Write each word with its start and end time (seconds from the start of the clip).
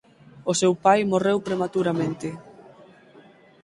O 0.51 0.53
seu 0.61 0.73
pai 0.85 0.99
morreu 1.11 1.37
prematuramente. 1.47 2.29